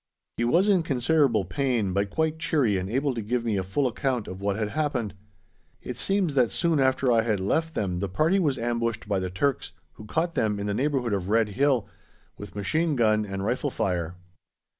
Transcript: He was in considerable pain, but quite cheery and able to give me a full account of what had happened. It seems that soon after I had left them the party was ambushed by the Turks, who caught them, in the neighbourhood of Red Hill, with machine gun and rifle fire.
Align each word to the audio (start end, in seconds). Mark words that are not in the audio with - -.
He 0.37 0.43
was 0.45 0.67
in 0.67 0.81
considerable 0.81 1.45
pain, 1.45 1.93
but 1.93 2.09
quite 2.09 2.39
cheery 2.39 2.75
and 2.79 2.89
able 2.89 3.13
to 3.13 3.21
give 3.21 3.45
me 3.45 3.55
a 3.55 3.63
full 3.63 3.85
account 3.85 4.27
of 4.27 4.41
what 4.41 4.55
had 4.55 4.69
happened. 4.69 5.13
It 5.79 5.95
seems 5.95 6.33
that 6.33 6.49
soon 6.49 6.79
after 6.79 7.11
I 7.11 7.21
had 7.21 7.39
left 7.39 7.75
them 7.75 7.99
the 7.99 8.09
party 8.09 8.39
was 8.39 8.57
ambushed 8.57 9.07
by 9.07 9.19
the 9.19 9.29
Turks, 9.29 9.73
who 9.93 10.07
caught 10.07 10.33
them, 10.33 10.59
in 10.59 10.65
the 10.65 10.73
neighbourhood 10.73 11.13
of 11.13 11.29
Red 11.29 11.49
Hill, 11.49 11.87
with 12.35 12.55
machine 12.55 12.95
gun 12.95 13.27
and 13.27 13.45
rifle 13.45 13.69
fire. 13.69 14.15